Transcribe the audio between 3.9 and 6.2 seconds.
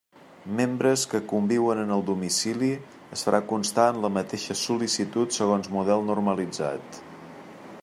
en la mateixa sol·licitud segons model